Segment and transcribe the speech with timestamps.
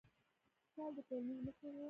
[0.65, 1.79] خوشال د ټولو مشر و.